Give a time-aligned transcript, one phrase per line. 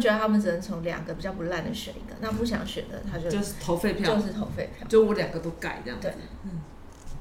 [0.00, 4.88] 觉得他们只能从两个比较不烂的选一个，那不想选的他就就是投废票，就是投废票。
[4.88, 6.08] 就我两个都改这样子。
[6.08, 6.14] 对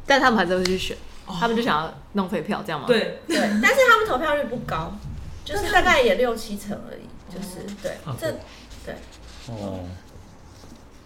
[0.06, 0.96] 但他们还是会去选，
[1.26, 4.94] 他们就想要弄废票，这样吗？，对，对，但是他们投票率不高，
[5.44, 8.32] 就是大概也六七成而已，就是对啊这
[8.86, 8.96] 对
[9.48, 9.84] 哦，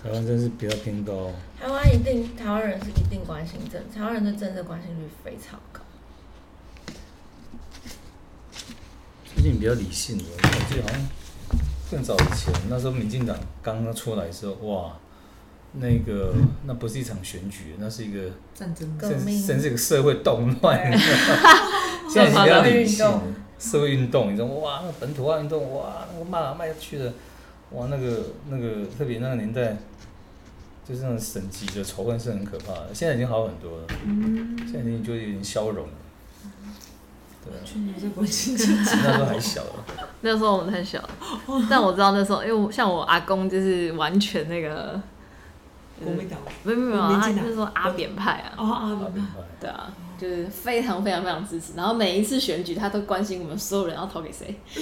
[0.04, 1.32] 台湾真是比较偏高。
[1.60, 5.82] 台湾一定台湾人是一定关心政，台湾人对政治关心率非常高。
[9.34, 11.02] 最近比较理性了，我记得好像
[11.92, 14.94] 更早以前，那时候民进党刚刚出来的时候，哇，
[15.74, 16.34] 那个
[16.66, 20.92] 那不是一场选举，那是一个战争革甚至命甚至一个社会动乱。
[20.92, 20.98] 对
[22.10, 27.14] 现在已经比较理性社会运动，社会运动，你说哇，那个本土化运动，哇，那个骂来骂去的，
[27.72, 29.78] 哇，那个那个特别那个年代，
[30.88, 32.90] 就是那种省级的仇恨是很可怕的。
[32.94, 33.88] 现在已经好很多了，
[34.66, 35.94] 现在已经就有点消融了。
[37.64, 39.86] 去年在关心政治， 那时候还小了。
[40.22, 41.10] 那时候我们太小了，
[41.70, 45.00] 但我知道那时候，因为我像我阿公就是完全那个，
[46.04, 46.40] 国民党。
[46.64, 47.44] 没有没有没有，他民进党。
[47.46, 54.60] 就是说阿扁派啊，哦啊，啊明白明白对啊，就是非常非常非常支持，然后每一次选举他都关心我们所有人要投给谁，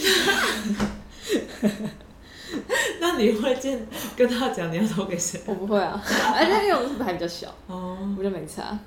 [3.02, 5.42] 那你会见跟他讲你要投给谁？
[5.46, 6.02] 我不会啊，
[6.36, 8.78] 而且因为我们还比较小，哦，我就没差。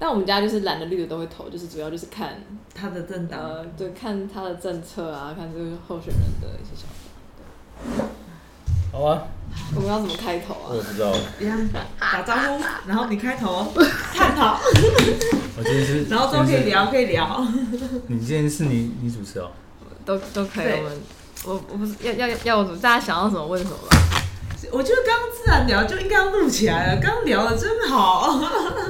[0.00, 2.42] 对，但我们家就是蓝的绿的都会投，就是主要就是看
[2.74, 6.88] 他的政党呃，对，看他的政策啊，看这个候选人的一些想
[7.98, 8.04] 法。
[8.92, 9.22] 好啊，
[9.76, 10.76] 我们要怎么开头啊我？
[10.76, 13.72] 也不知道，一样打招呼， 然后你开头
[14.14, 14.58] 探讨，
[15.56, 17.46] 我今天是， 然后都可以聊，可以聊。
[18.08, 19.50] 你今天是你你主持哦，
[20.04, 21.00] 都都可以，我们
[21.44, 22.80] 我我不是要要要我怎么？
[22.80, 23.96] 大家想要什么问什么吧。
[24.72, 28.38] 我觉得刚刚自然聊就应该要录起来了，刚刚聊的真好。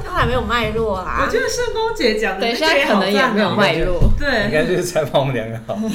[0.05, 4.01] 他还没有脉络啊我，觉得圣公姐讲的等一下可能也没有脉络。
[4.19, 5.79] 对应，该就是采访我们两个好。
[5.81, 5.89] 我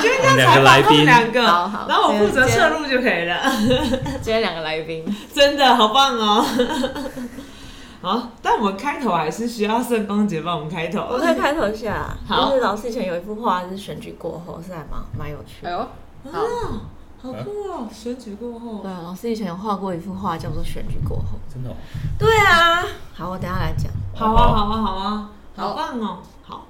[0.00, 3.40] 觉得应该采访他们两个，好好然后我负责摄录就可以了。
[4.22, 6.46] 今天两个来宾，真的好棒哦！
[8.02, 11.00] 好，但我们开头还是需要圣公姐帮我们开头。
[11.10, 12.16] 我可以开头一下。
[12.26, 15.68] 好就是老师以前有一幅画是选举过后，是还蛮蛮有趣的。
[15.68, 15.78] 哎呦，
[16.32, 16.80] 好，啊，
[17.22, 17.86] 好酷哦！
[17.92, 21.74] 选举过后对，，啊，老师以前有画过一幅画，叫做《选举过后真的哦，》。
[22.18, 22.82] 对啊，
[23.12, 23.92] 好，我等下来讲。
[24.14, 26.18] 好啊，好啊，好啊，好好棒哦！
[26.42, 26.66] 好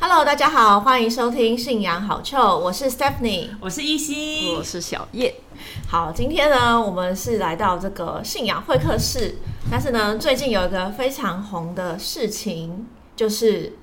[0.00, 3.50] ，Hello，大家好，欢迎收听《信仰好臭》，我是 Stephanie。
[3.60, 5.32] 我是一心我，是小叶，
[5.88, 9.36] 好，今天呢，我们是来到这个信仰会客室，
[9.70, 13.74] 但是呢，最近有一个非常红的事情，就是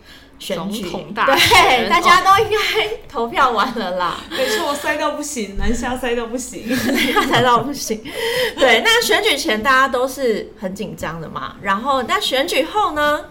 [0.41, 2.57] 选举，对，大家都应该
[3.07, 6.75] 投票完了啦， 没错，塞到不行，南下塞到不行。
[7.29, 8.03] 塞到不行。
[8.57, 13.25] 对，那选举前大家都是很紧张的嘛，然后那选举后呢？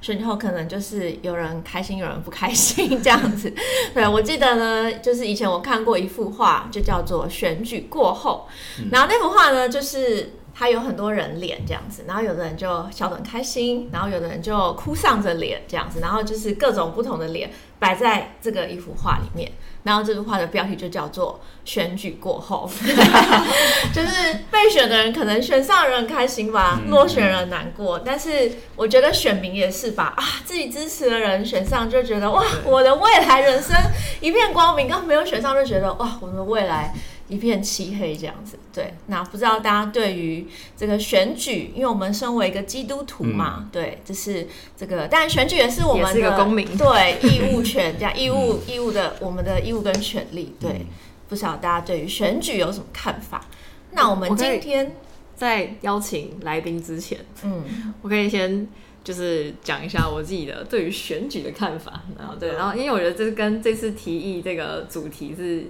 [0.00, 3.52] 选举后可能就是有人开心，有人不开心这样子。
[3.92, 8.48] 对我记得呢，就是以前我看过一幅画，就叫做《选举过后》，
[8.90, 19.52] 然后那幅画呢，就是它有很多人脸这样子，然后有的人就笑得很开心，然后有的人就哭丧着脸这样子，然后就是各种不同的脸摆在这个一幅画里面。
[19.82, 22.66] 然后这幅画的标题就叫做“选举过后”，
[23.94, 27.96] 就是被选的人可能选上的人很开心吧，嗯落选人难过。
[28.00, 33.76] 但是我觉得选民也是吧，啊，自己支持的人选上就觉得哇，我的未来人生
[34.20, 36.92] 一片光明；刚没有选上就觉得哇，我的未来
[37.28, 38.58] 一片漆黑这样子。
[38.72, 50.86] 对，那不知道大家对于这个选举，因为我们身为一个基督徒嘛，对，这是这个，但选举也是我们的也是一个公民对义务权， 这样义务义务的我们的义务跟权利，对，
[51.28, 53.46] 不知道大家对于选举有什么看法？
[53.92, 54.94] 那我们今天，
[55.34, 58.68] 在邀请来宾之前，嗯，我可以先
[59.02, 65.64] 就是讲一下我自己的对于选举的看法，然后对，然后因为我觉得这跟这次提议这个主题是。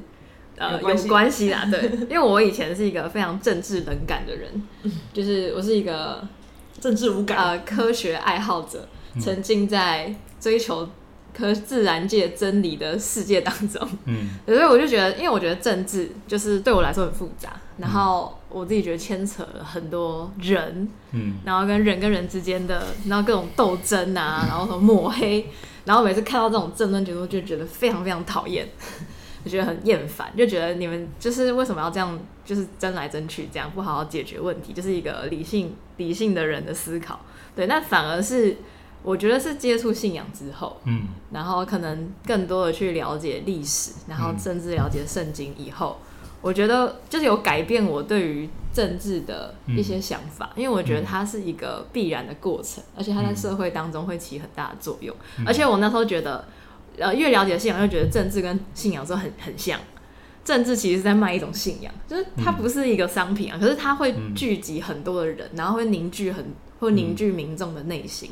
[0.56, 1.09] 呃，有有关系。
[1.09, 4.62] 关系啦，对， 因为我以前是一个非常政治冷感的人，
[5.12, 6.27] 就是我是一个
[6.81, 8.89] 政治无感，呃科学爱好者，
[9.21, 10.89] 沉浸在追求
[11.37, 25.47] 科自然界真理的世界当中，嗯， 所以我就觉得，因为我觉得政治就是对我来说很复杂，然后我自己觉得牵扯了很多人，嗯，然后跟人跟人之间的，然后各种斗争啊，然后什么抹黑，
[25.85, 28.67] 然后每次看到这种政论节目，就觉得非常非常讨厌，
[29.46, 37.20] 就觉得很厌烦，就觉得你们就是为什么要这样，就是争来争去，这样不好好解决问题，就是一个理性理性的人的思考。
[37.54, 38.56] 对，那反而是
[39.04, 45.98] 我觉得是接触信仰之后，嗯，然后可能更多的去了解历史，然后甚至了解圣经以后，
[46.43, 55.14] 我觉得就是有改变我对于政治的一些想法，因为我觉得它是一个必然的过程，而且它在社会当中会起很大的作用。
[55.46, 56.44] 而且我那时候觉得，
[56.98, 59.78] 呃越了解信仰，就觉得政治跟信仰是很很像。
[60.44, 68.31] 政治其实是在卖一种信仰，就是它不是一个商品啊，可是它会聚集很多的人，然后会凝聚很会凝聚民众的内心，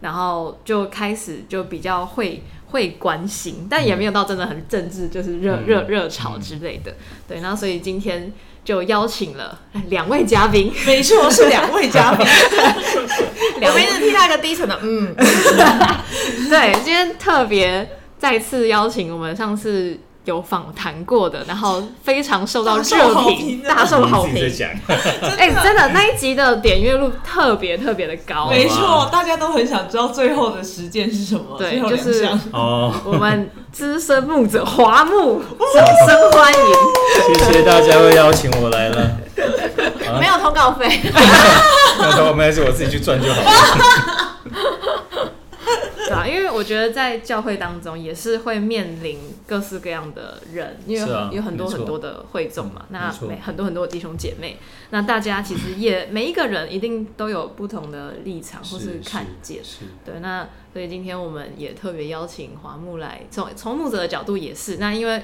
[0.00, 5.66] 然后就开始就比较会会关心，但也没有到真的很政治，就是热嗯。
[5.66, 6.94] 热热潮之类的。
[7.28, 8.32] 对，然后所以今天
[8.64, 12.26] 就邀请了两位嘉宾， 没错，是两位嘉宾，
[13.60, 15.14] 我们一直听到一个低沉的嗯，
[16.48, 17.86] 对，今天特别
[18.20, 24.34] 再次邀请我们上次有访谈过的，然后非常受到热评，大受好评。
[25.38, 32.28] 哎、真的那一集的点阅率特别特别的高，没错，大家都很想知道最后的实践是什么，对最后两就是。
[32.52, 35.42] 哦，我们资深牧者华木，
[35.74, 36.60] 掌声欢迎。
[37.34, 39.16] 谢谢大家会邀请我来了。
[40.20, 41.00] 没有通告费，
[41.98, 43.48] 那时候没关系，我自己去赚就好了。
[46.10, 54.56] 对啊， 因为我觉得在教会当中也是会面临各式各样的人，因为有很多很多的会众嘛，那每很多很多的弟兄姐妹，
[54.90, 59.64] 那大家其实也每一个人一定都有不同的立场或是看见。
[59.64, 65.22] 是对，那所以今天我们也特别邀请华木来，从从牧者的角度也是，那因为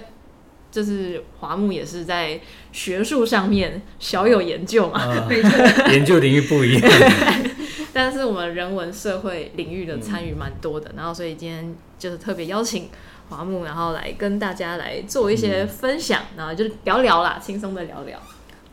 [0.70, 2.40] 就是华木也是在
[2.72, 5.28] 学术上面小有研究嘛，啊，
[5.90, 6.82] 研究领域不一样。
[7.96, 12.90] 但是我们人文社会领域的参与蛮多的，然后所以今天就是特别邀请
[13.30, 18.18] 华木，然后来跟大家来做一些分享，然后就聊聊啦，轻松的聊聊。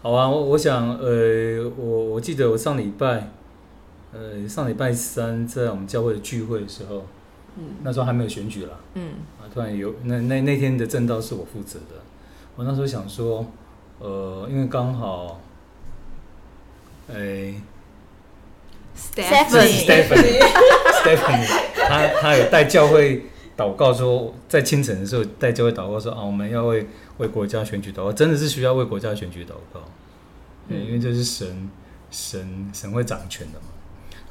[0.02, 3.32] 好啊，我我想，呃，我我记得我上礼拜，
[4.12, 7.06] 呃，上礼拜三在我们教会的聚会的时候，
[7.56, 7.64] 嗯。
[7.82, 9.12] 那时候还没有选举啦，嗯。
[9.40, 11.96] 啊，突然有那那那天的正道是我负责的，
[12.58, 13.46] 我那时候想说，
[14.00, 15.40] 呃，因为刚好，
[17.10, 17.54] 哎、
[18.96, 19.86] Stephanie
[21.04, 23.26] Stephanie，他他有带教会
[23.56, 26.88] 祷告说，在清晨的时候带教会祷告说啊，我们要为
[27.18, 29.82] 为国家选举祷告，真的是需要为国家选举祷告，
[30.68, 31.70] 对，因为这是神
[32.10, 33.66] 神神会掌权的嘛。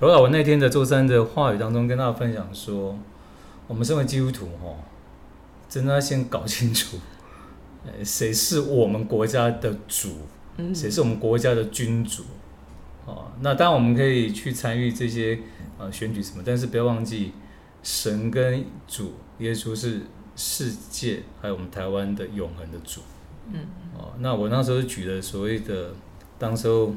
[0.00, 2.98] 罗老我那天的周三的话语当中跟大家分享说，
[3.68, 4.74] 我们身为基督徒哈，
[5.68, 6.98] 真的要先搞清楚，
[7.84, 10.26] 呃，谁是我们国家的主，
[10.56, 10.74] 嗯。
[10.74, 12.24] 谁是我们国家的君主？
[13.06, 15.38] 哦，那当然我们可以去参与这些
[15.78, 17.32] 呃选举什么，但是不要忘记，
[17.82, 20.02] 神跟主耶稣是
[20.36, 23.00] 世界还有我们台湾的永恒的主。
[23.52, 23.60] 嗯，
[23.98, 25.90] 哦，那我那时候举了所谓的，
[26.38, 26.94] 当时候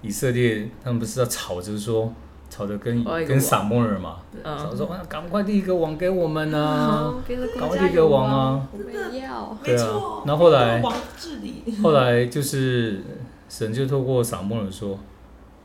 [0.00, 2.12] 以色列他们不是要吵着说，
[2.48, 9.10] 吵着跟跟撒摩尔嘛，嗯吵着说啊赶快立一个王给我们啊，哦别的国赶快立一个王啊，我们要。
[9.10, 13.02] 对啊没错，然后后来王治理，后来就是
[13.48, 14.98] 神就透过撒摩尔说，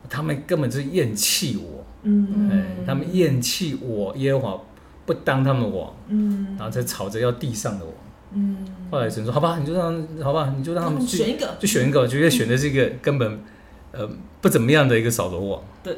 [0.08, 2.50] 他们根本就是厌弃我，嗯。
[2.50, 4.62] 哎，他们厌弃我耶和华，
[5.06, 6.56] 不当他们的王，嗯。
[6.58, 7.94] 然后才吵着要地上的王。
[8.34, 13.40] 嗯，后来神说，好吧，你就让好吧，你就让他们去选一个，就选一个，就觉得选的是一个根本
[13.90, 14.08] 呃
[14.40, 15.62] 不怎么样的一个扫罗王。
[15.82, 15.96] 对，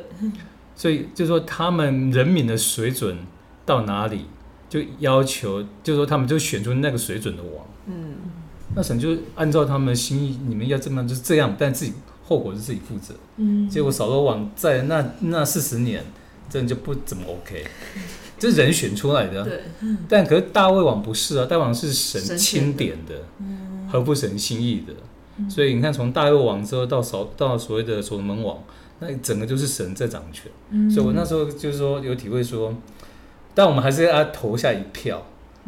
[0.74, 3.16] 所以就说他们人民的水准
[3.64, 4.26] 到哪里，
[4.68, 7.64] 就要求，就说他们就选出那个水准的王。
[7.86, 8.14] 嗯。
[8.74, 11.92] 那神就按照他们的心意，你们要这么样就是这样，但自己
[12.24, 13.14] 后果是自己负责。
[13.36, 16.02] 嗯结果扫罗王在那那四十年，
[16.48, 17.64] 真的就不怎么 OK，
[18.38, 19.44] 这是人选出来的啊。
[19.44, 19.60] 对，
[20.08, 23.14] 但可是大卫王不是啊，大卫王是神神钦点的，
[23.90, 24.92] 合乎神心意的。
[25.50, 28.56] 所以你看，从大卫王之后到扫到所谓的所罗门王，
[29.00, 30.50] 那整个就是神在掌权。
[30.70, 32.72] 嗯所以我那时候就是说有体会说，
[33.52, 35.26] 但我们还是要投下一票，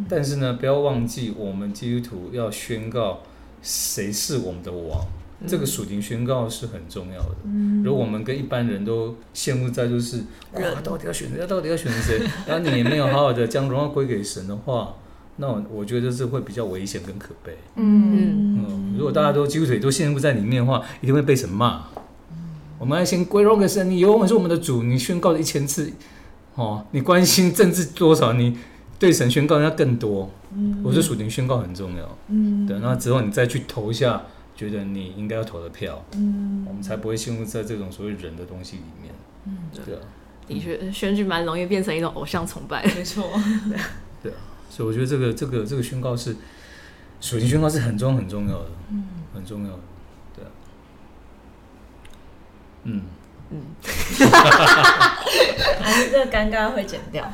[0.09, 3.23] 但是呢，不要忘记我们基督徒要宣告
[3.61, 5.05] 谁是我们的王。
[5.47, 7.37] 这个属灵宣告是很重要的。
[7.85, 10.19] 如果我们跟一般人都陷入在就是
[10.55, 11.47] 哇，到底要选谁？
[11.47, 12.21] 到底要选谁？
[12.49, 14.95] 然后你也没有好好的将荣耀归给神的话，
[15.37, 17.57] 那我我觉得这会比较危险跟可悲。
[17.75, 21.85] 嗯，嗯，如果大家都基督徒都陷入在里面的话，一定会被神骂。
[22.79, 25.91] 我们要先归荣给神，你永远是我们的主，你宣告了一千次，
[26.55, 28.59] 哦，你关心政治多少，你
[28.99, 30.31] 对神宣告要更多。
[30.83, 32.19] 我觉得属灵宣告很重要。
[32.29, 34.23] 嗯对，那之后你再去投下
[34.57, 36.65] 觉得你应该要投的票，嗯。
[36.67, 39.15] 我们才不会陷入在这种所谓人的东西里面。
[39.45, 39.95] 嗯，对。
[39.95, 40.01] 啊，
[40.49, 42.85] 的确，选举蛮容易变成一种偶像崇拜。
[42.95, 43.31] 没错，
[44.23, 44.37] 对啊，
[44.71, 46.35] 所以我觉得这个这个这个宣告是
[47.21, 49.05] 属性宣告是很重很重要的，嗯。
[49.35, 49.81] 很重要的，
[50.35, 50.49] 对啊，
[52.85, 53.03] 嗯。
[55.81, 57.25] 还是这个尴尬会剪掉。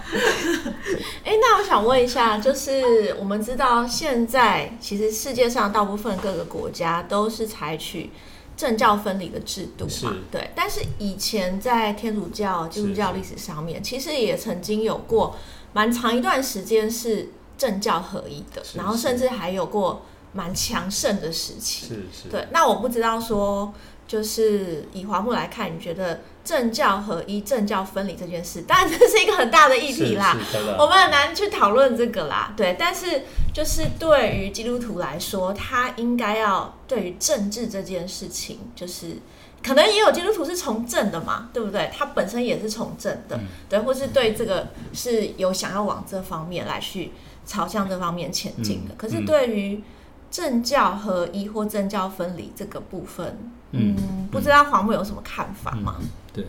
[1.24, 8.10] 哎、那我想问一下，就是我们知道现在其实世界上大部分各个国家都是采取
[8.56, 10.50] 政教分离的制度嘛，对。
[10.54, 15.36] 但是以前在天主教、基督教历史上面，其实也曾经有过
[15.72, 20.04] 蛮长一段时间是政教合一的，是然后甚至还有过
[20.34, 21.86] 蛮强盛的时期。
[21.86, 23.72] 是是，对，那我不知道说，
[24.06, 30.36] 就是以华木来看，你觉得政教合一、政教分离这件事，当然这是一个很大的议题啦。
[30.78, 33.22] 我们很难去讨论这个啦，对，但是
[33.54, 39.16] 就是对于基督徒来说，他应该要对于政治这件事情，就是
[39.64, 41.90] 可能也有基督徒是从政的嘛，对不对？
[41.96, 47.12] 他本身也是从政的，嗯对，或是对这个是有想要往这方面来去
[47.46, 48.94] 朝向这方面前进的。
[48.94, 49.82] 嗯可是对于
[50.30, 55.96] 政教合一或政教分离这个部分，嗯嗯，不知道黄木有什么看法吗？
[56.32, 56.44] 对，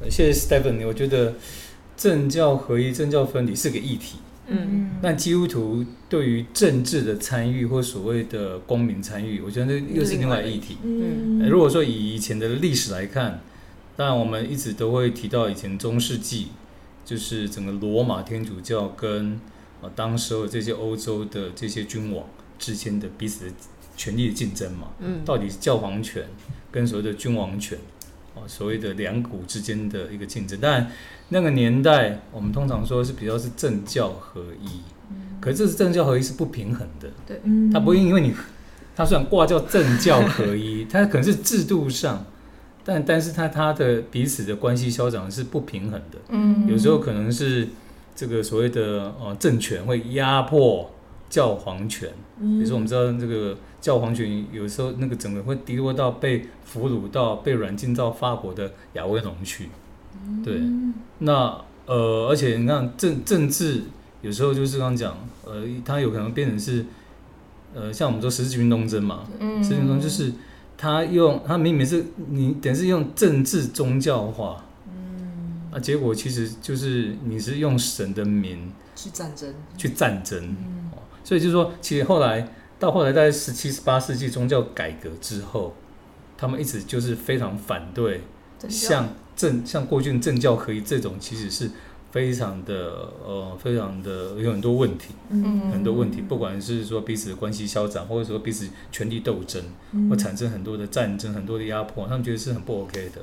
[0.00, 0.86] 呃谢谢 Stephanie。
[0.86, 1.34] 我觉得
[1.96, 10.78] 政教合一、政教分离是个议题，嗯，但基督徒对于政治的参与或所谓的公民参与，我觉得这又是另外一议题。
[10.82, 13.40] 嗯呃如果说以以前的历史来看，
[13.96, 16.48] 当然我们一直都会提到以前中世纪，
[17.04, 19.38] 就是整个罗马天主教跟
[19.82, 22.26] 呃当时候这些欧洲的这些君王
[22.58, 23.52] 之间的彼此的
[23.96, 25.24] 权力的竞争嘛，嗯。
[25.24, 26.24] 到底是教皇权
[26.70, 27.78] 跟所谓的君王权，
[28.34, 30.58] 哦，所谓的两股之间的一个竞争。
[30.60, 30.90] 当然，
[31.28, 34.80] 那个年代我们通常说是比较是政教合一，
[35.40, 37.40] 可是这是政教合一是不平衡的，对。
[37.44, 38.32] 嗯它不会因为你，
[38.96, 42.24] 它虽然挂叫政教合一， 它可能是制度上，
[42.84, 46.18] 但但是它它的彼此的关系消长是不平衡的。
[46.30, 46.66] 嗯。
[46.68, 47.68] 有时候可能是
[48.14, 50.90] 这个所谓的呃政权会压迫
[51.30, 59.68] 教皇权，比如说我们知道这个教皇权有时候那个整个会低落到被俘虏到被软禁到法国的亚威农去，
[60.44, 60.62] 对，
[61.18, 63.82] 那呃而且你看政政治
[64.22, 66.86] 有时候就是刚刚讲，呃它有可能变成是
[67.74, 69.62] 呃像我们说十字军东征嘛，嗯。
[69.62, 70.32] 十字军东征就是
[70.78, 74.64] 他用他明明是你等于是用政治宗教化。
[74.86, 80.56] 嗯，啊结果其实就是你是用神的名去战争，去战争，
[80.92, 82.48] 哦所以就是说，其实后来
[82.82, 85.72] 到后来大概十七、十八世纪宗教改革之后，
[86.36, 88.22] 他们一直就是非常反对
[88.68, 91.70] 像政像过去的政教合一这种，其实是
[92.10, 99.62] 非常的呃非常的有很多问题，嗯很多问题，不管是说彼此的关系消长，或者说彼此权力斗争，
[100.10, 103.22] 会产生很多的战争、很多的压迫，他们觉得是很不 OK 的。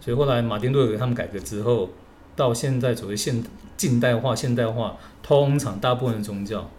[0.00, 1.90] 所以后来马丁路德他们改革之后，
[2.36, 3.42] 到现在所谓现
[3.76, 6.70] 近代化、现代化，通常大部分的宗教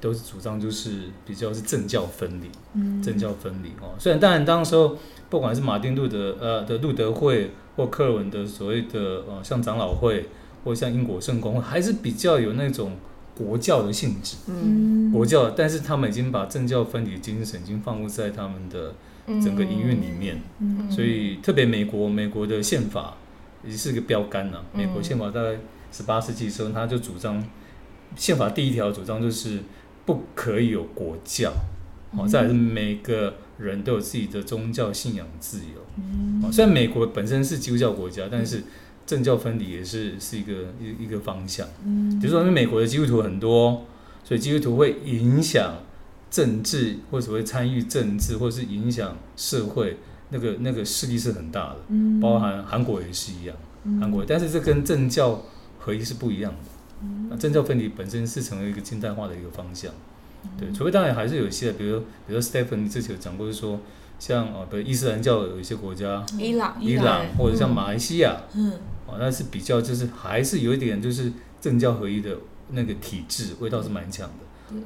[0.00, 3.94] 都是主张就是比较是政教分离，政教分离哦。
[3.98, 4.96] 虽然当然当时候
[5.28, 10.26] 不管是马丁路德呃的路德会或克尔文的所谓的呃像长老会
[10.64, 12.96] 或像英国圣公会，还是比较有那种
[13.36, 14.36] 国教的性质。
[14.48, 15.12] 嗯。
[15.12, 18.94] 国教，但是他们已经把政教分离的精神已经放入在他们的
[19.42, 20.90] 整个营运里面，嗯。
[20.90, 23.16] 所以特别美国美国的宪法
[23.64, 25.58] 也是个标杆呐、啊美国宪法大概
[25.92, 27.44] 十八世纪的时候，他就主张
[28.16, 29.60] 宪法第一条主张就是
[30.10, 31.52] 不可以有国教，
[32.16, 35.80] 哦，再是每个人都有自己的宗教信仰自由。
[36.42, 38.64] 哦，虽然美国本身是基督教国家，但是
[39.06, 41.68] 政教分离也是是一个一一个方向。
[41.84, 43.84] 嗯比如说，因为美国的基督徒很多，
[44.24, 45.74] 所以基督徒会影响
[46.28, 49.98] 政治，或者会参与政治，或是影响社会，
[50.30, 51.76] 那个那个势力是很大的。
[51.88, 53.56] 嗯包含韩国也是一样，
[54.00, 55.40] 韩国，但是这跟政教
[55.78, 56.69] 合一是不一样的。
[57.30, 59.92] 那政教分离本身是成为一个近代化的一个方向，
[60.58, 63.80] 对，除非当然还是有一些，比如比如说 Stephen 之前有讲过，就是说
[64.18, 68.72] 像啊，比如伊斯兰教有一些国家，伊朗伊朗或者像马来西亚，嗯，
[69.06, 72.36] 哦，那是比较就是还是有一点就是政教合一的
[72.70, 74.34] 那个体制，味道是蛮强的。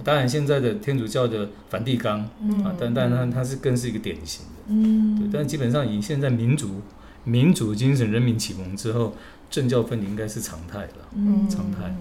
[0.02, 2.20] 当然，现在的天主教的梵蒂冈
[2.64, 5.18] 啊，但但它它是更是一个典型的，嗯。
[5.18, 5.28] 对。
[5.30, 6.80] 但基本上以现在民主
[7.24, 9.14] 民主精神、人民启蒙之后，
[9.50, 11.08] 政教分离应该是常态了。
[11.16, 11.48] 嗯。
[11.48, 11.94] 常态。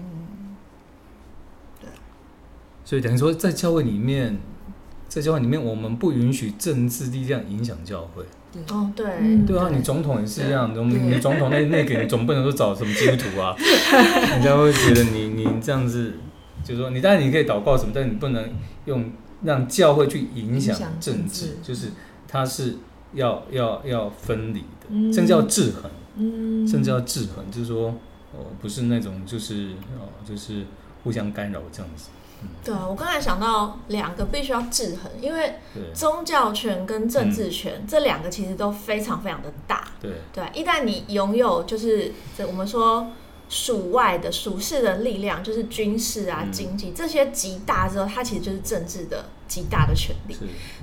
[2.84, 4.38] 所以等于说，在教会里面，
[5.08, 8.22] 在教会里面，我们不允许政治力量影响教会。
[8.68, 9.46] 哦，对，嗯。
[9.46, 16.14] 对啊，你总统也是一样，我们你总统那那个你总不能说找什么基督徒啊， 人家会觉得你你这样子，
[16.62, 18.50] 就是说你当然你可以祷告什么，但你不能
[18.84, 19.10] 用
[19.42, 21.92] 让教会去影响政治，就是
[22.28, 22.76] 它是
[23.14, 25.12] 要要要分离的，嗯。
[25.12, 26.66] 甚至要制衡，嗯。
[26.68, 27.88] 甚至要制衡，就是说
[28.32, 30.64] 哦不是那种就是哦就是
[31.02, 32.08] 互相干扰这样子，
[32.64, 35.54] 对啊，我刚才想到两个必须要制衡，因为
[35.94, 39.88] 宗教权跟政治权、这两个其实都非常非常的大。
[40.00, 40.12] 对。
[40.32, 43.06] 对，一旦你拥有就是这我们说
[43.48, 50.36] 属外的属世的力量，就是军事啊、嗯经济这些极大之后，它其实就是政治的极大的权利。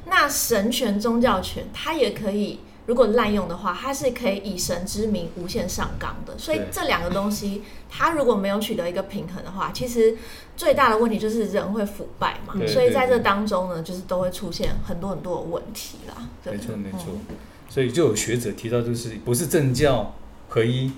[0.06, 6.38] 那神权、宗教权，它也可以，如如果滥用的话，它是可以以神之名无限上纲的。
[6.38, 10.18] 所以这两个东西，它如果没有取得一个平衡的话，其实
[10.58, 12.53] 最大的问题就是人会腐败嘛。
[12.68, 16.27] 所以在这当中呢，就是都会出现很多很多的问题啦。
[16.44, 17.38] 对没错没错嗯。
[17.70, 20.13] 所以就有学者提到，就是不是政教
[20.50, 20.91] 合一，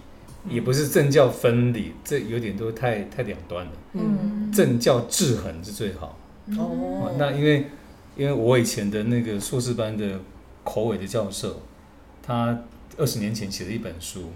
[0.50, 3.71] 也不是政教分离，这有点都太太两端了。
[3.93, 6.17] 嗯政教制衡是最好。
[6.57, 7.67] 哦那因为
[8.15, 10.19] 因为我以前的那个硕士班的
[10.63, 11.62] 口尾的教授，
[12.25, 12.59] 他
[12.97, 14.31] 二十年前写了一本书，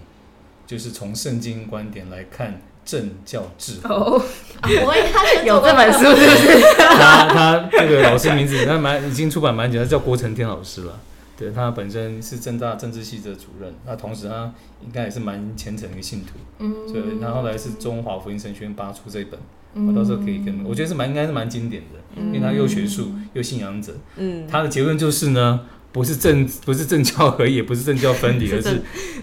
[0.66, 3.92] 就是从圣经观点来看政教制衡。
[3.92, 4.18] 哦，
[4.60, 6.60] 啊我也他是有这本书是不是？
[6.78, 10.98] 他他这个老师名字，他蛮已经出版蛮久，他叫郭成天老师了。
[11.38, 14.52] 对他本身是正大政治系的主任，那同时他
[14.84, 16.88] 应该也是蛮虔诚的一个信徒，嗯。
[16.88, 19.38] 所以他后来是中华福音神学院扒出这一本，
[19.74, 19.86] 嗯。
[19.86, 25.60] 我到时候可以跟，我觉得是蛮应该是蛮经典的，因为他又学术又信仰者，嗯，他的结论就是呢，
[25.92, 28.82] 不是政不是政教合一，也不是政教分离， 而是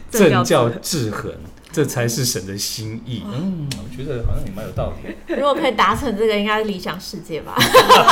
[0.10, 1.34] 政政教制衡，
[1.76, 3.22] 这才是神的心意。
[3.26, 5.14] 嗯，我觉得好像也蛮有道理。
[5.36, 7.54] 如果可以达成这个，应该是理想世界吧？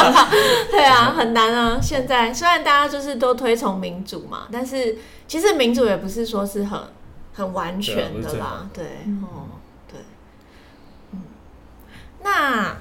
[0.70, 1.79] 对啊，很难啊。
[1.82, 4.98] 现在虽然大家就是都推崇民主嘛，但是
[5.29, 6.77] 其实民主也不是说是很
[7.32, 8.70] 很完全的啦。
[8.74, 8.84] 对，
[9.22, 9.48] 哦，
[9.89, 10.01] 对，
[11.13, 11.22] 嗯，
[12.22, 12.75] 那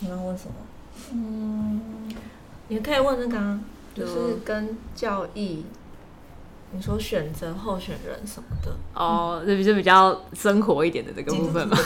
[0.00, 0.54] 你要问什么？
[1.12, 1.80] 嗯，
[2.66, 3.60] 你可以问那个、啊，
[3.94, 5.64] 就是跟教义，
[6.74, 11.76] 你说选择候选人什么的，哦，这比就比较生活一点的这个部分嘛，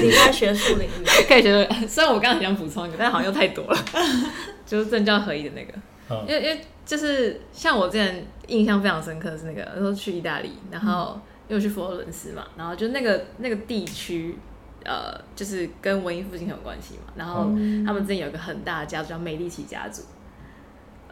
[0.00, 1.04] 离开学术领域。
[1.28, 3.78] 可以学术， 虽然我刚刚很想补充一个，但好像又太多了，
[4.64, 5.72] 就是政教合一的那个，
[6.10, 6.24] 嗯。
[6.26, 14.38] 因为因为就是像我之前印象非常深刻的是那个，那时候去意大利，然后因为我去佛罗伦斯嘛，然后就那个那个地区。
[14.86, 17.44] 呃，就是跟文艺复兴很有关系嘛，然后
[17.86, 20.02] 他们之前有一个很大的家族叫美第奇家族，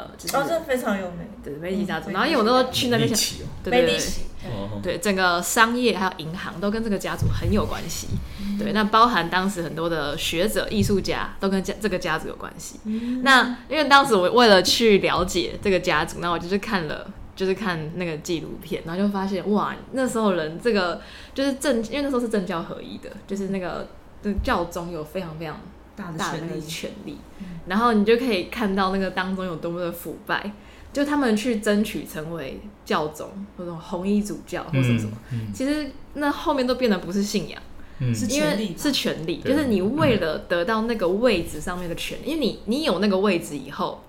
[0.03, 1.19] 呃，就是、哦，这非常有名。
[1.45, 3.99] 对美第奇家族，嗯然后因为我那时候去那边对对对，
[4.51, 8.09] 哦，对，整个商业还有银行都跟这个家族很有关系。
[8.59, 12.81] 对，那包含当时很多的学者、艺术家都跟家这个家族有关系。
[13.23, 17.11] 那因为当时我为了去了解这个家族，那我就是看了。
[17.35, 21.01] 就是看那个纪录片，然后就发现哇，那时候人这个
[21.35, 23.89] 就是政，因为那时候是政教合一的，就是那个
[24.21, 25.59] 那个教宗有非常非常
[25.97, 27.17] 大的大的权利，权利，
[27.67, 30.53] 然后你就可以看到那个当中有多么的腐败，
[30.93, 37.63] 就他们去争取成为教宗或者红衣主教或什么什么，嗯其实那后面都变得不是信仰，
[37.99, 38.15] 嗯。
[38.15, 44.03] 是因为是权利，就是你为了得到那个位置上面的权利，因为你你有那个位置以后。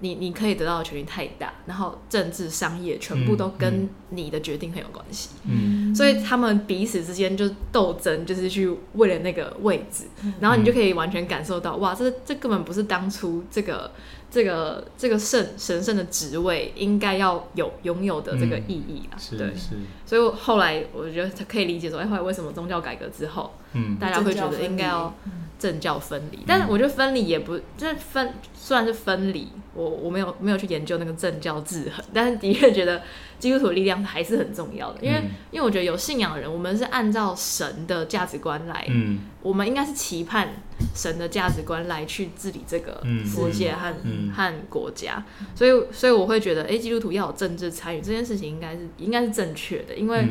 [0.00, 3.54] 你你可以得到的权利太大，然后政治、商业全部都嗯。
[3.58, 10.06] 跟你的决定很有关系，嗯所以他们彼此之间就斗争，就是去为了那个位置，
[10.40, 13.92] 然后你就可以完全感受到，哇，这这根本不是当初这个
[14.28, 19.56] 这个这个圣神圣的职位应该要有拥有的这个意义啊，对，是。
[19.56, 19.68] 是，
[20.04, 25.14] 所以我后来我觉得可以理解说，哎，后来为什么宗教改革之后，嗯大家会觉得应该要
[25.60, 33.02] 政教分离，但是我觉得分离也不就是分，虽然是分离，我我没有没有去研究那个政教制衡，但是的确觉得
[33.38, 35.30] 基督徒的力量还是很重要的，因为、嗯。
[35.50, 39.20] 因为我觉得有信仰的人，我们是按照神的价值观来，嗯。
[39.42, 40.48] 我们应该是期盼
[40.94, 43.24] 神的价值观来去治理这个嗯。
[43.26, 44.32] 世界和、嗯。
[44.32, 45.22] 和国家，
[45.54, 50.26] 所以所以我会觉得，哎，基督徒要有政治参与这件事情应该是应该是正确的，因为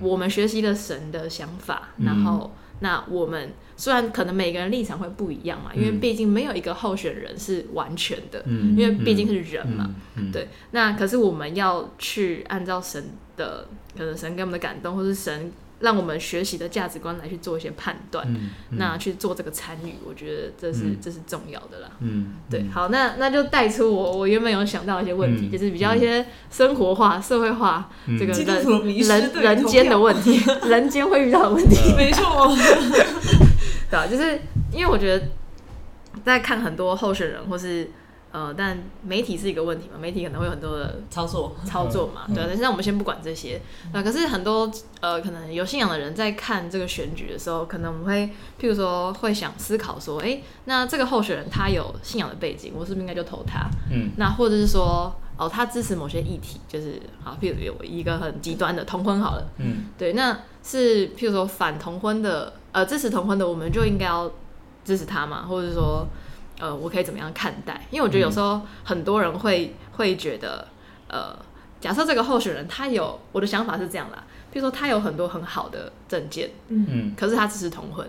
[0.00, 2.06] 我们学习了神的想法，嗯。
[2.06, 6.00] 然后那我们虽然可能每个人立场会不一样嘛，因为嗯。
[6.00, 10.48] 毕竟没有一个候选人是完全的，嗯因为毕竟是人嘛，嗯，嗯，对。
[10.72, 13.02] 那可是我们要去按照神
[13.36, 18.78] 的，可能神给我们的感动，或是神让我们学习的价值观来去做一些判断，嗯，嗯。
[18.78, 20.96] 那去做这个参与，我觉得这是、嗯。
[21.00, 21.90] 这是重要的啦。
[22.00, 28.44] 嗯对，嗯好，那那就带出我我原本有想到一些问题，嗯就是比较一些生活化、社会化、嗯这个人
[28.98, 31.96] 人人间的票问题，人间会遇到的问题，嗯。
[31.96, 32.54] 没错，
[33.90, 34.40] 对啊，就是
[34.72, 35.26] 因为我觉得
[36.24, 37.90] 在看很多候选人或是
[38.32, 42.46] 呃，但媒体是一个问题嘛，媒体可能会有很多的操作，操作嘛，嗯对啊。
[42.48, 43.60] 但是我们先不管这些，
[43.92, 44.68] 那、可是很多
[45.00, 48.26] 呃，可能有信仰的人在看这个选举的时候，可能我们会，
[48.60, 53.68] 譬如说会想思考说，哎、那这个候选人他有信仰的背景，我是不是应该就投他？
[53.92, 64.28] 嗯那或者是说，哦，他支持某些议题，就是啊，譬如有一个很极端的同婚好了，嗯对，那是譬如说反同婚的，呃，支持同婚的，我们就应该要
[64.84, 66.04] 支持他嘛，或者说，
[66.58, 67.86] 呃，我可以怎么样看待？
[67.90, 70.66] 因为我觉得有时候很多人会会觉得，
[71.06, 71.38] 呃，
[71.80, 77.14] 假设这个候选人他有，我的想法是这样啦，譬如说他有很多很好的证件，嗯。
[77.16, 78.04] 可是他支持同婚，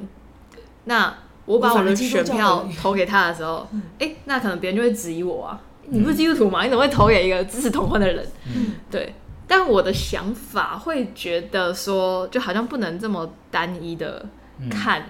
[0.86, 1.13] 那
[1.45, 3.67] 我把我我的选票投给他的时候，
[3.99, 6.63] 哎、那可能别人就会质疑我啊，你不是基督徒吗？
[6.63, 8.28] 你怎么会投给一个支持同婚的人？
[8.47, 9.13] 嗯对，
[9.47, 14.30] 但我的想法会觉得说，就好像不能这么单一的嗯
[14.69, 15.05] 看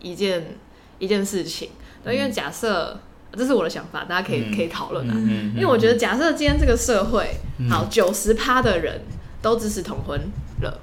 [0.00, 0.56] 一件、
[0.98, 1.70] 一件事情。
[2.04, 2.98] 对，因为假设
[3.32, 4.56] 这是我的想法，大家可以、嗯。
[4.56, 5.14] 可以讨论啊。
[5.16, 5.52] 嗯。
[5.54, 7.70] 因为我觉得，假设今天这个社会嗯。
[7.70, 9.00] 好九十趴的人
[9.40, 10.20] 都支持同婚
[10.60, 10.80] 了，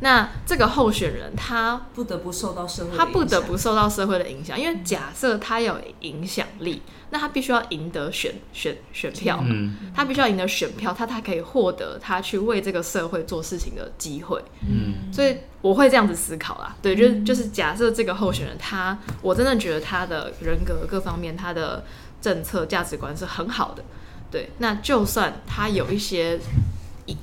[0.00, 9.76] 那这个候选人他不得不受到社会的他不得影响不受到社会的影响，因为假设他有影响力，那他必须要赢得选选选票，嗯。
[9.94, 14.42] 他必须要赢得选票，他才可以获得他去为这个社会做事情的机会。
[14.68, 15.10] 嗯。
[15.12, 21.84] 所以我会这样子思考啦，对，就是就是假设这个候选人他，我真的觉得他的人格各方面，他的
[22.20, 23.82] 政策价值观是很好的，
[24.30, 26.40] 对，那就算他有一些一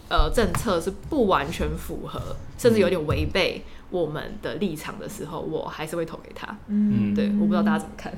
[0.10, 6.58] 呃政策是不完全符合，甚至有点违背我们的立场的时候，我还是会投给他。
[6.67, 8.13] 嗯，对，我不知道大家怎么看。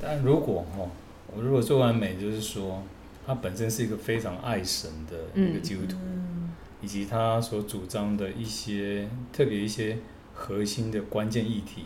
[0.00, 0.88] 但如果哈，
[1.34, 2.82] 我如果做完美，就是说
[3.26, 5.96] 他本身是一个非常爱神的一个基督徒，
[6.82, 9.98] 以及他所主张的一些特别一些
[10.34, 11.84] 核心的关键议题，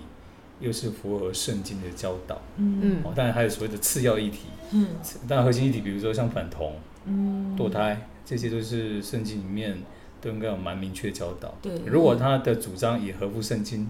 [0.61, 2.41] 又是符合圣经的教导。
[2.57, 4.89] 嗯哦，当然还有所谓的次要议题，嗯
[5.29, 6.75] 当然核心议题，比如说像反同、
[7.07, 9.77] 嗯堕胎，这些都是圣经里面
[10.21, 11.55] 都应该有蛮明确教导。
[11.63, 13.89] 对如果他的主张也合乎圣经，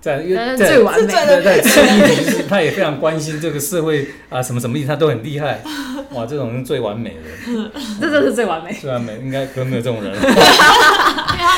[0.00, 5.60] 在因为在最完美的在，次议题就是他也非常关心这个社会啊，什么什么议题他都很厉害，
[6.12, 8.72] 哇，这种是最完美的，这真的是最完美。
[8.72, 10.12] 最完美，应该可能没有这种人。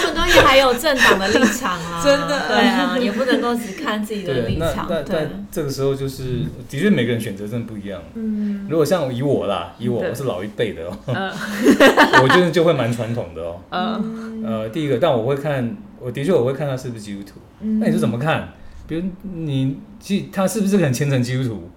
[0.04, 8.00] 们都也还有政党的立场啊， 真的对啊，也不能够只看自己的立场，对但但，这个时候就是，的确每个人选择真的不一样。
[8.14, 11.30] 嗯如果像以我啦，以我我是老一辈的哦，嗯
[12.22, 13.60] 我觉得就会蛮传统的哦。
[13.70, 17.40] 嗯呃，第一个，但我会看，我的确我会看他是不是基督徒。
[17.80, 18.48] 那你是怎么看？
[18.86, 21.70] 比如你，其他是不是很虔诚基督徒？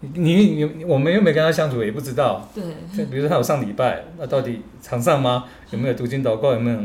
[0.00, 2.48] 你你你我们又没跟他相处，也不知道。
[2.54, 2.62] 对
[2.94, 5.44] 像比如说他有上礼拜，那到底常上吗？
[5.70, 6.52] 有没有读经祷告？
[6.52, 6.78] 有没有？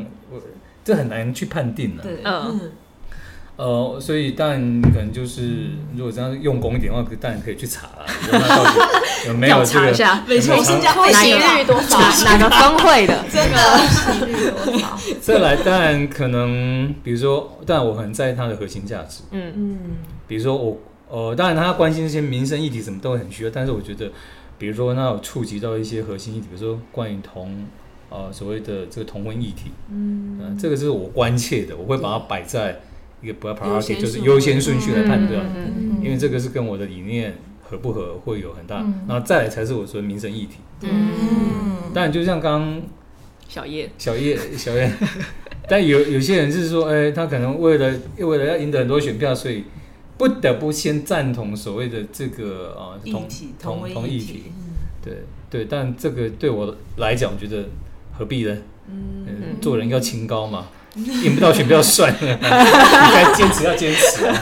[0.82, 2.72] 我这很难去判定的、对嗯嗯
[3.58, 8.80] 呃，所以当然可能就是，如果这样用功一点的话，当然可以去查啦，比如说他到底
[9.28, 9.86] 有没有调这个？
[9.86, 9.94] 查一
[10.42, 12.00] 下新加坡出席行率多少？
[12.00, 13.24] 哪哪个分会的？
[13.32, 14.98] 真的出席率多少？
[15.22, 19.22] 再来，当然可能，比如说，当然我很在意它的核心价值。
[19.30, 19.80] 嗯嗯
[20.28, 24.10] 比如说我，呃，当然他关心这些民生议题什么都很需要，但是我觉得，
[24.58, 27.68] 比如说那有触及到一些核心议题，比如说关于同，
[28.12, 32.82] 呃，所谓的这个同婚议题，嗯呃，这个是我关切的，我会把它摆在
[33.22, 40.58] 一个不要 priority，就是优优先顺序来判断，嗯因为这个是跟我的理念合不合会有很大，嗯然后再来才是我说的民生议题。
[40.82, 42.82] 嗯，当然，就像刚刚
[43.48, 44.92] 小叶，小叶小叶，
[45.70, 49.64] 但有有些人是说，哎、他可能为了为了要赢得很多选票，所以
[50.18, 54.44] 不得不先赞同所谓的这个呃同同同议题，，
[55.02, 57.66] 对对，但这个对我来讲，我觉得
[58.18, 58.58] 何必呢？
[58.90, 64.36] 嗯嗯，做人要清高嘛，赢不到选票算了， 你该坚持要坚持啊。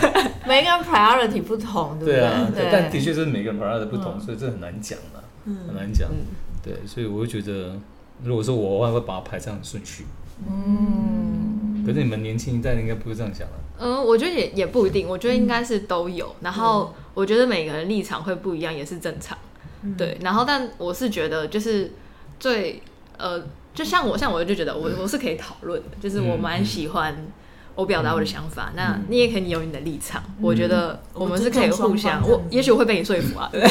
[0.48, 6.10] 每个人 priority 不同，对不对啊，对，但的确是每个人 priority 不同，嗯所以这很难讲啊，很嗯难讲。
[6.10, 6.16] 嗯
[6.64, 7.80] 对，所以我会觉得，
[8.24, 10.06] 如果说我的话，会把它排这样的顺序。
[10.48, 13.56] 嗯，可是你们年轻一代应该不会这样想啊。
[13.80, 16.36] 嗯，我觉得也也不一定，我觉得应该是都有。
[16.42, 19.38] 然后我觉得每个人立场会不一样，也是正常。
[19.98, 21.94] 对，然后但我是觉得就是
[22.40, 22.82] 最
[23.18, 23.42] 呃，
[23.80, 27.16] 就像我像我就觉得我我是可以讨论的，就是我蛮喜欢
[27.76, 33.62] 我表达我的想法，那你也可以有你的立场，我觉得我们是可以互相，我也许我会被你说服啊， 对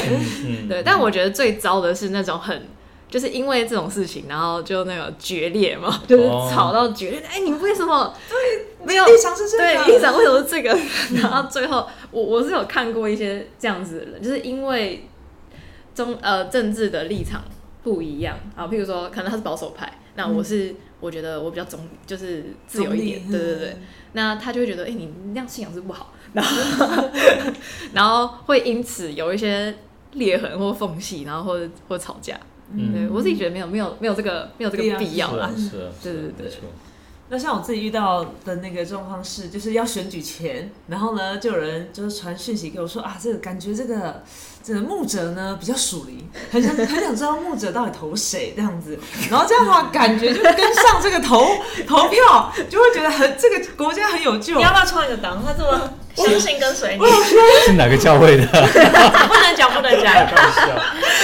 [0.68, 0.83] 对？
[0.83, 2.62] 但我觉得最糟的是那种很。
[3.11, 7.21] 就是因为这种事情，然后就那个决裂嘛， 就是哦吵到决裂。
[7.21, 10.79] 哎、你为什么对没有立场是这个，对，立场为什么是这个？
[11.18, 15.09] 然后最后，我我是有看过一些这样子的人，就是因为
[15.94, 17.42] 中呃政治的立场
[17.83, 23.76] 不一样啊，譬如说可能他是保守派，那我是、我觉得我比较中，就是自由一点，对对对。
[24.14, 27.09] 那他就会觉得，哎、你那样信仰是不好， 然后
[27.94, 29.72] 然后会因此有一些
[30.14, 32.38] 裂痕或缝隙，然后或者或吵架。
[32.70, 35.70] 嗯对我自己觉得没有没有没有这个没有这个必要啦是啊，。
[35.70, 36.59] 是啊，对对对没错。
[37.31, 44.22] 那像我自己遇到的那个状况是，就是要选举前，然后呢，就有人就是传讯息给我说啊，这个感觉这个
[44.68, 48.98] 这个牧者呢比较属灵，很想很想知道牧者到底投谁这样子，
[49.31, 51.48] 然后这样的话感觉就跟上这个投
[51.87, 54.62] 投票，就会觉得很这个国家很有救你。
[54.62, 55.42] 要不要创一个党？
[55.42, 57.07] 他这么相信跟随你，
[57.64, 58.44] 是哪个教会的？
[58.52, 60.12] 不能讲，不能讲。
[60.12, 60.66] 开玩笑。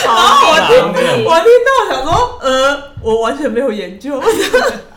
[0.06, 4.22] 然后我听我听到想说，呃，我完全没有研究，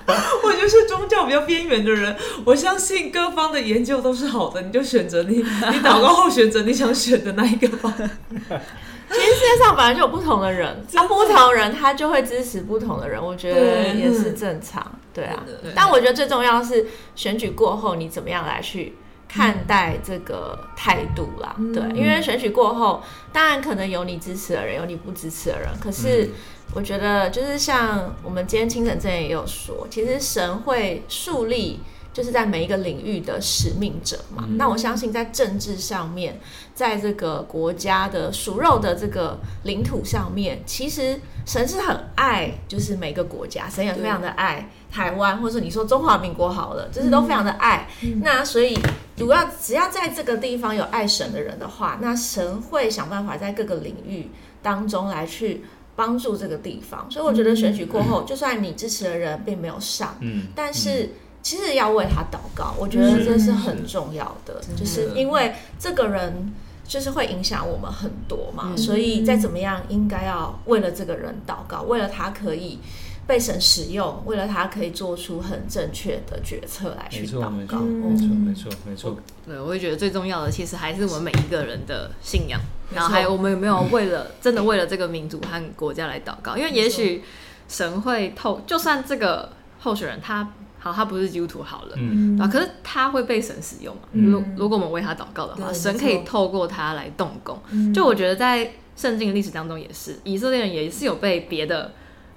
[0.44, 2.16] 我觉得是宗教比较边缘的人，
[2.46, 7.94] 我相信各方的研究都是好的，你就选择你 你祷告后选择你想选的那一个吧。
[9.10, 15.44] 其实世界上本来就有不同的人，那不同的人他就会支持不同的人，我觉得也是正常，对啊。
[15.74, 21.72] 但我觉得最重要是选举过后你怎么样来去看待这个态度啦，嗯。
[21.72, 26.30] 对，因为选举过后，当然可能有你支持的人，有你不支持的人，可是
[26.74, 31.80] 我觉得就是像我们今天清晨正也有说，其实神会树立。
[32.14, 36.40] 就是在每一个领域的使命者嘛，那我相信在政治上面，
[36.74, 47.88] 在这个国家的属肉的这个领土上面，其实神是很爱，就是每个国家，神也非常的爱台湾，或者说你说中华民国好了，就是都非常的爱。
[48.24, 48.76] 那所以，
[49.18, 54.32] 如果要只要在这个地方有爱神的人的话，那神会想办法在各个领域
[54.64, 55.64] 当中来去
[55.98, 57.06] 帮助这个地方。
[57.12, 61.10] 所以我觉得选举过后，就算你支持的人并没有上，嗯，但是
[61.42, 66.54] 其实要为他祷告，我觉得这是很重要的，就是因为这个人
[66.88, 68.78] 就是会影响我们很多嘛，嗯。
[68.78, 72.80] 所以再怎么样，应该要为了这个人祷告，为了他可以
[73.28, 77.78] 被神使用，为了他可以做出很正确的决策来去没错，没祷告。
[77.78, 79.18] 错，嗯没错，没错，没错。
[79.46, 82.60] 对，我也觉得最重要的其实还是我们每一个人的信仰，
[82.96, 87.22] 然后还有我们有没有为了真的为了这个民族和国家来祷告，因为也许
[87.68, 91.96] 神会透，就算这个候选人他好，他不是基督徒好了。
[91.98, 94.04] 嗯，啊，可是他会被神使用嘛？
[94.14, 97.60] 嗯如如果我们为他祷告的话，神可以透过他来动工。
[97.72, 101.92] 嗯就我觉得在圣经的历史当中也是，以色列人也是有被别的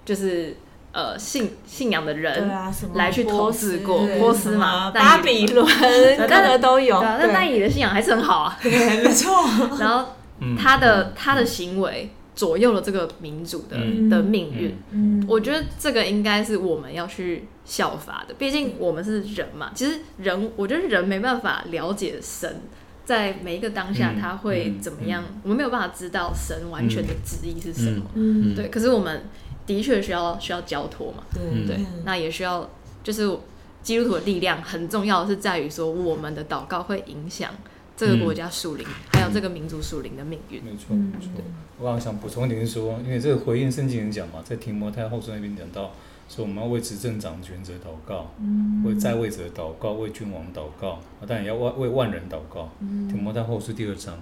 [0.04, 0.56] 就是
[0.92, 5.66] 呃信信仰的对人啊，什么来去投资过波斯嘛，巴比伦，
[6.18, 6.98] 各但个都有。
[6.98, 8.58] 对啊，但对但以理的信仰还是很好啊。
[8.62, 9.32] 没错，
[9.78, 14.76] 然后嗯他的他的行为左右了这个民族的嗯的命运。
[14.90, 19.70] 嗯我觉得这个应该是我们要去效法的，毕竟我们是人嘛。
[19.74, 22.62] 其实人，我觉得人没办法了解神
[23.04, 28.02] 在每一个当下嗯他会嗯怎么样，我们没有办法知道神完全的旨意是什么。
[28.14, 29.22] 嗯对，可是我们
[29.70, 32.68] 的确需要需要交托嘛，对嗯对，那也需要
[33.04, 33.38] 就是
[33.82, 37.52] 基督徒的力量很重要的是在于说，我们的祷告会影响
[37.96, 40.60] 这个国家属灵，还有这个民族属灵的命运。
[40.64, 41.30] 没错，嗯没错。
[41.78, 45.92] 我刚刚想补充一点是说，因为这个回应圣经人讲嘛，在提摩太后书那边讲到，
[46.28, 48.28] 说我们要为执政掌权者祷告，
[48.84, 52.68] 为在位者祷告，为君王祷告，啊当然也要为为万人祷告。
[53.08, 54.18] 提摩太后书第二章，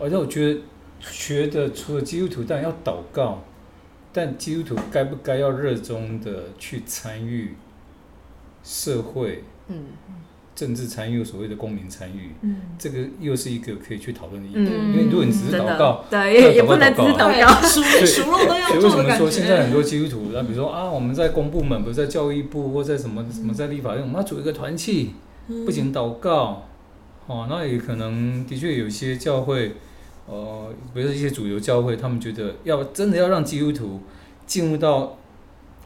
[0.00, 0.60] 而且我觉得
[1.00, 3.42] 觉得除了基督徒当然要祷告，
[4.12, 7.54] 但基督徒该不该要热衷的去参与
[8.62, 9.84] 社会嗯。
[10.54, 12.56] 政治参与，所谓的公民参与，嗯。
[12.78, 14.70] 这个又是一个可以去讨论的议题。
[14.70, 17.48] 嗯，因为如果你只是祷告，对，也也不能只是祷告。
[17.66, 19.16] 熟熟肉都要所以为什么。
[19.16, 25.12] 说现在很多基督徒，那比如说啊，我们在公部门，比如在教育部或在什么什么在立法院，我们要组一个团契，
[25.48, 25.64] 嗯。
[25.64, 26.68] 不仅祷告，
[27.26, 29.76] 哦，那也可能的确有些教会，
[30.26, 34.00] 呃，比如说一些主流教会，他们觉得要真的要让基督徒
[34.46, 35.16] 进入到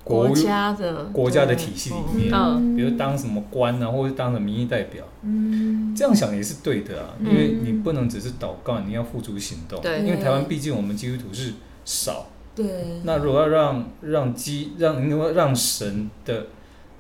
[0.05, 2.77] 国国家的国家的体系里面，嗯。
[2.77, 5.95] 比如当什么官啊，或者当什么民意代表，嗯。
[5.97, 9.81] 这样想也是对的啊，因为你不能只是祷告，你要付诸行动。
[9.81, 10.01] 对。
[10.01, 12.67] 因为台湾毕竟我们基督徒是少，对，
[13.05, 16.47] 那如果要让让基让因为让神的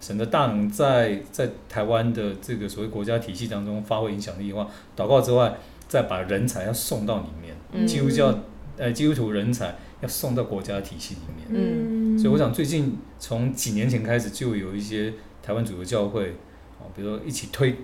[0.00, 5.56] 神的大能在在台湾的这个所谓国家体系当中发挥影响力的话，祷告之外，
[5.88, 7.86] 再把人才要送到里面，嗯。
[7.86, 8.42] 基督教
[8.76, 11.46] 呃基督徒人才要送到国家体系里面。
[11.50, 12.18] 嗯。
[12.18, 16.36] 所以我想最近从几年前开始，就有一些台湾主流教会
[16.78, 17.76] 啊，比如说一起推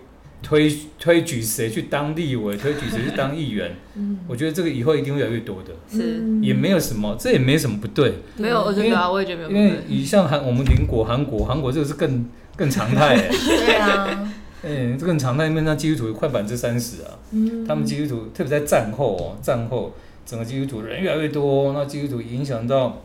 [0.42, 3.76] 推推举谁去当立委， 推举谁去当议员。
[3.94, 4.18] 嗯。
[4.26, 6.20] 我觉得这个以后一定会越来越多的，是。
[6.40, 8.14] 也没有什么，这也没什么不对。
[8.36, 9.78] 没有，我觉得啊，我也觉得因没有不对。
[9.78, 13.14] 为以像韩我们邻国韩国，韩国这个是更更常态。
[13.16, 14.32] 哎， 对啊，
[14.62, 19.92] 嗯，这个常态，因为那基督徒快百分之三十啊，嗯他们基督徒特别在战后哦，战后
[20.25, 23.03] 整个基督徒人越来越多，那基督徒影响到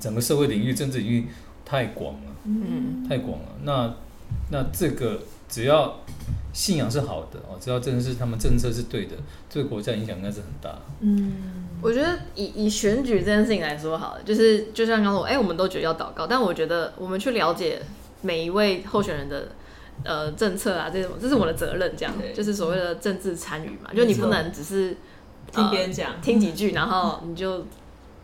[0.00, 1.26] 整个社会领域、政治领域
[1.64, 3.46] 太广了，嗯太广了。
[3.62, 3.94] 那
[4.50, 6.00] 那这个只要
[6.52, 9.14] 信仰是好的哦，只要真的是他们政策是对的，
[9.52, 10.76] 对国家影响应该是很大。
[11.00, 11.32] 嗯
[11.80, 17.80] 我觉得以以选举这件事情来说好了，就是就像刚刚我，哎、我们都觉得要祷告，但我觉得我们去了解
[18.22, 19.48] 每一位候选人的
[20.04, 24.96] 呃政策啊，这种这是我的责任，这样就是所谓的政治参与嘛，就你不能只是
[25.52, 27.60] 听别人讲呃听几句，然后你就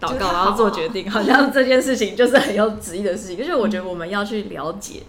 [0.00, 3.36] 祷告，然后做决定， 好像这件事情就是很有旨意的事情。
[3.36, 5.02] 就是我觉得我们要去了解，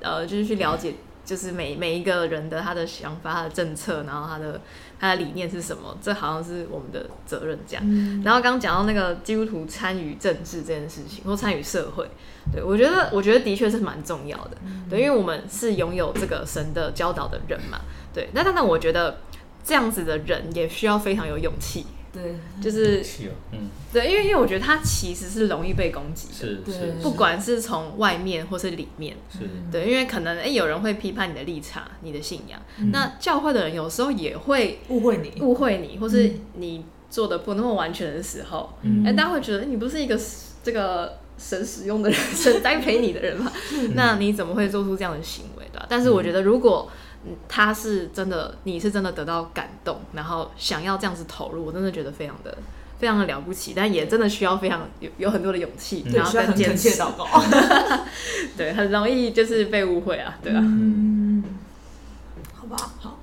[0.00, 4.60] 呃，就是去了解就是每每一个人的他的想法、他的政策，然后他的
[4.98, 7.84] 他的理念是什么，这好像是我们的责任这样。
[8.22, 12.08] 然后刚刚讲到那个基督徒参与政治这件事情，或参与社会，
[12.52, 14.56] 对我觉得我觉得的确是蛮重要的，
[14.88, 17.80] 对，因为我们是拥有这个神的教导的人嘛，
[18.12, 18.28] 对。
[18.32, 19.18] 那但但我觉得
[19.64, 29.16] 这样子的人也需要非常有勇气，对，就是气哦，嗯，对，因为因为我觉得他其实是容易被攻击的，是是，不管是从外面或是里面。
[29.30, 29.40] 是。
[29.72, 32.60] 对，因为可能哎、诶有人会批判你的立场、你的信仰，
[32.92, 38.72] 那教会的人有时候也会误会你，误会你，或是你做的不那么完全的时候，
[39.04, 40.18] 哎、大家会觉得你不是一个
[40.62, 43.50] 这个神使用的人， 神栽培你的人嘛？
[43.94, 46.94] 那你怎么会做出这样的行为对吧、但是我觉得，如果嗯
[47.48, 52.56] 他是真的，你是真的得到感动，然后想要这样子投入，我真的觉得非常的。
[52.96, 57.26] 非常的了不起，但也真的需要非常有有很多的勇气，然后需要跟坚持祷告。
[58.56, 61.44] 对，很容易就是被误会啊，对啊，嗯，
[62.54, 63.18] 好吧，好。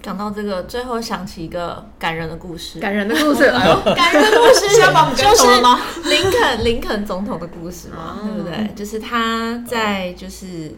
[0.00, 2.78] 讲到这个，最后想起一个感人的故事。
[2.78, 3.50] 感人的故事，
[3.94, 4.68] 感人的故事
[5.16, 8.72] 就是林肯林肯总统的故事嘛，哦对不对？
[8.76, 10.72] 就是他在就是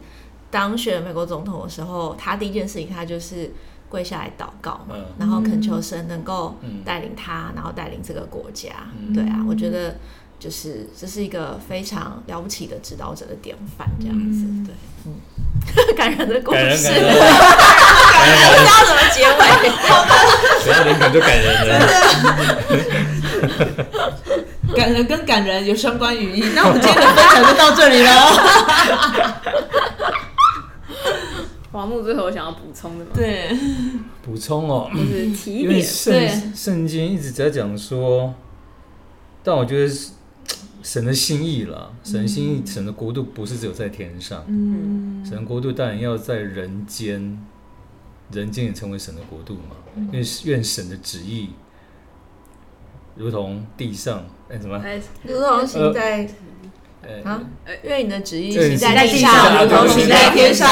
[0.54, 3.52] 当选美国总统的时候，他第一件事情他就是
[3.88, 8.70] 跪下来祷告嘛，嗯然后恳求神能够嗯带领他，然后带领这个国家。
[8.96, 9.96] 嗯对啊，我觉得
[10.38, 14.44] 就是这是一个非常了不起的指导者的典范，这样子。
[14.64, 14.72] 对，
[15.06, 15.14] 嗯，
[15.98, 17.10] 感人的故感人事，感人，
[18.52, 19.40] 不知道怎么结尾。
[20.62, 21.70] 只要灵感就感人了。
[24.76, 26.44] 感人跟感人有相关语义。
[26.54, 28.10] 那我们今天的分享就到这里了。
[31.74, 33.50] 华木最后有想要补充的吗？，对，
[34.22, 38.32] 补充哦，就是提因为圣圣经一直在讲说，
[39.42, 39.92] 但我觉得
[40.84, 47.44] 神的心意啦，神的心意，神的国度不是只有在天上，嗯，神的国度当然要在人间，
[48.30, 51.50] 人间也成为神的国度嘛，因为愿神的旨意
[53.16, 54.76] 如同地上，哎什么？
[54.78, 56.18] 哎，如同行在
[56.62, 56.63] 呃
[57.24, 57.40] 啊，
[57.82, 60.68] 愿你的旨意对行在地上，在如同行在天上。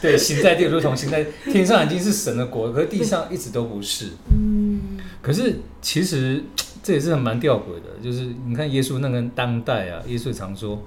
[0.00, 4.06] 对 行在地如同行在天上，已经是神的国，可是地上一直都不是。
[4.30, 6.42] 嗯，可是其实
[6.82, 10.82] 这也是蛮吊诡的，就是你看耶稣那个当代啊，耶稣也常说。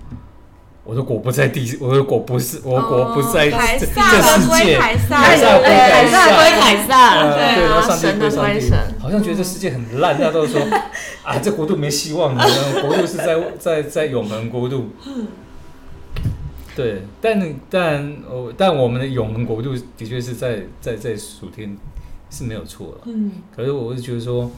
[0.87, 4.47] 我的国不在地，我的国不是，我的国不在这、世界。
[4.47, 7.33] 归凯撒，凯撒归凯凯撒归凯撒，呃
[7.99, 8.61] 对归
[9.05, 10.59] 好像觉得这世界很烂，大家都说
[11.23, 12.43] 啊，这国度没希望了，
[12.81, 14.89] 国度是在在在永恒国度。
[16.75, 21.77] 对，但但哦，但我们的永恒国度的确是在在在属天
[22.31, 23.01] 是没有错了。
[23.05, 24.49] 嗯，可是我是觉得说，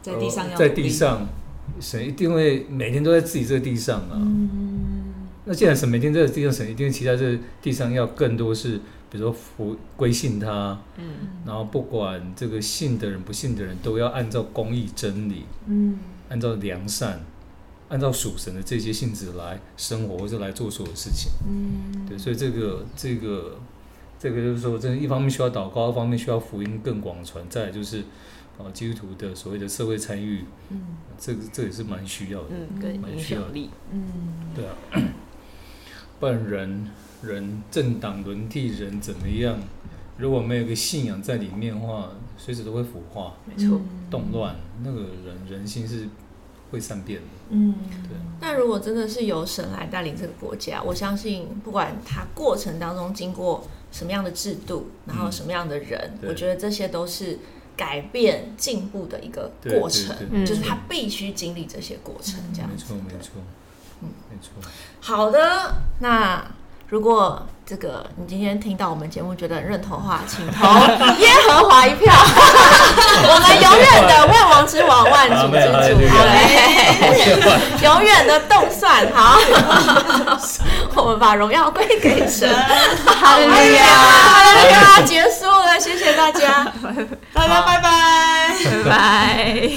[0.00, 1.26] 在地上呃在地上，
[1.80, 4.14] 神一定会每天都在自己这个地上啊。
[4.14, 5.04] 嗯
[5.44, 8.78] 那既然神每天在这个地上，神一定会期待这个地上要更多是，
[9.10, 11.04] 比如说服归信他，嗯，
[11.46, 15.98] 然后不管这个信的人不信的人，都要按照公义真理，嗯。
[16.30, 17.20] 按照良善，
[17.88, 21.30] 按照属神的这些性质来生活，或者来做所有事情。
[21.48, 23.58] 嗯，对，所以这个这个
[24.18, 28.00] 这个就是说，这一方面需要祷告，一方面需要福音更广传，再来就是
[28.58, 30.96] 啊基督徒的所谓的社会参与，嗯。
[31.18, 32.48] 这个这也是蛮需要的。
[32.50, 34.06] 嗯，跟影响力，嗯
[34.54, 34.74] 对啊，
[36.20, 36.90] 不然人
[37.22, 39.58] 人政党轮替，人怎么样？
[40.16, 46.08] 如果没有一个信仰在里面的话，随时都会腐化、没错，动乱，那个人人心是
[46.72, 47.26] 会善变的。
[47.50, 47.74] 嗯，
[48.08, 48.16] 对。
[48.16, 56.30] 啊，那如果真的是由神来带领这个国家，我相信不管它过程当中经过什么样的制度，然后什么样的人，对。
[56.30, 57.38] 我觉得这些都是
[57.76, 62.92] 改变、进步的一个对过程就是他必须经历这些过程，这样子。
[62.92, 63.06] 没错，。
[63.06, 63.32] 没错，
[64.02, 64.50] 嗯没错。
[65.00, 66.42] 好的，那
[66.88, 70.66] 如果这个你今天听到我们节目觉得很认同的话，请投
[71.18, 72.12] 耶和华一票。
[73.20, 75.60] 我们永远的万王之王，万主之
[75.92, 79.06] 主，对，永远的动算。
[79.12, 79.38] 好，
[80.96, 82.48] 我们把荣耀归给神。
[83.04, 86.72] 好利哎呀，路亚，哈利亚，结束了，谢谢大家。
[87.34, 88.54] 大家拜拜。
[88.64, 89.68] 拜拜。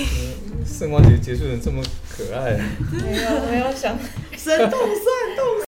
[0.65, 1.83] 圣光节结束的这么
[2.27, 2.57] 可爱。
[2.91, 3.97] 没有，没有想。
[4.37, 5.70] 神动算动。